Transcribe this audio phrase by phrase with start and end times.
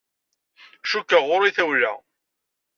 [0.89, 1.93] Cikkeɣ ɣur-i tawla.